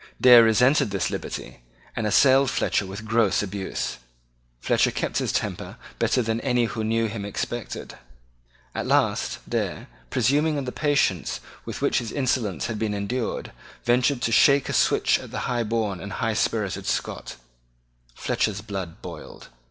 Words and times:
Dare 0.19 0.41
resented 0.41 0.89
this 0.89 1.11
liberty, 1.11 1.61
and 1.95 2.07
assailed 2.07 2.49
Fletcher 2.49 2.87
with 2.87 3.05
gross 3.05 3.43
abuse. 3.43 3.97
Fletcher 4.59 4.89
kept 4.89 5.19
his 5.19 5.31
temper 5.31 5.77
better 5.99 6.23
than 6.23 6.41
any 6.41 6.65
one 6.65 6.73
who 6.73 6.83
knew 6.83 7.05
him 7.05 7.23
expected. 7.23 7.93
At 8.73 8.87
last 8.87 9.47
Dare, 9.47 9.89
presuming 10.09 10.57
on 10.57 10.65
the 10.65 10.71
patience 10.71 11.39
with 11.65 11.83
which 11.83 11.99
his 11.99 12.11
insolence 12.11 12.65
had 12.65 12.79
been 12.79 12.95
endured, 12.95 13.51
ventured 13.85 14.23
to 14.23 14.31
shake 14.31 14.69
a 14.69 14.73
switch 14.73 15.19
at 15.19 15.29
the 15.29 15.41
high 15.45 15.61
born 15.63 15.99
and 15.99 16.13
high 16.13 16.33
spirited 16.33 16.87
Scot 16.87 17.35
Fletcher's 18.15 18.61
blood 18.61 19.03
boiled. 19.03 19.49